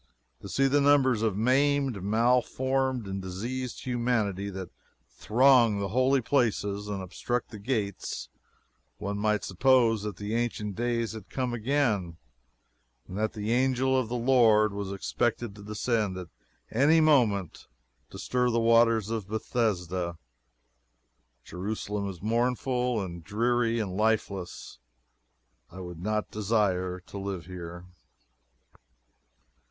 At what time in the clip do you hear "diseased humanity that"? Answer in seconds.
3.21-4.71